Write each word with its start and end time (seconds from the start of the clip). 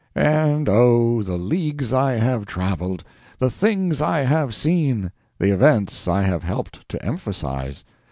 And 0.15 0.67
oh, 0.67 1.21
the 1.21 1.37
leagues 1.37 1.93
I 1.93 2.13
have 2.13 2.47
travelled! 2.47 3.03
the 3.37 3.51
things 3.51 4.01
I 4.01 4.21
have 4.21 4.55
seen! 4.55 5.11
the 5.37 5.53
events 5.53 6.07
I 6.07 6.23
have 6.23 6.41
helped 6.41 6.89
to 6.89 7.05
emphasise! 7.05 7.83